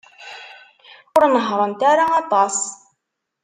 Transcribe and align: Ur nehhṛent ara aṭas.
Ur 1.15 1.23
nehhṛent 1.33 1.81
ara 1.91 2.05
aṭas. 2.21 2.57